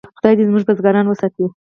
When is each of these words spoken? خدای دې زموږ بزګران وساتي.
خدای 0.17 0.33
دې 0.37 0.43
زموږ 0.49 0.63
بزګران 0.67 1.05
وساتي. 1.07 1.45